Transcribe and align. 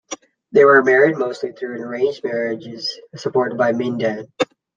They 0.51 0.65
were 0.65 0.83
married 0.83 1.15
mostly 1.17 1.51
through 1.51 1.79
arranged 1.79 2.23
marriages 2.23 2.99
supported 3.17 3.55
by 3.55 3.71
Mindan. 3.73 4.27